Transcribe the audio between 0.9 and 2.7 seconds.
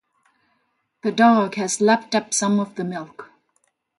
The dog has lapped up some